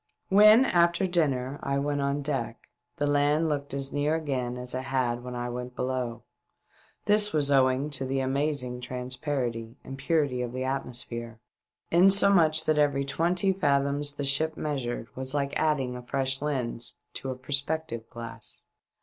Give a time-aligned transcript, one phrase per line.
[0.29, 2.67] When, after dining, I went on deck,
[2.97, 6.23] the land looked as near again as it had when I went below.
[7.05, 11.39] This was owing to the amazing transparency and purity of the atmosphere,
[11.91, 17.29] insomuch that every twenty fathoms the ship measured was like adding a fresh lens to
[17.29, 18.63] a perspective glass.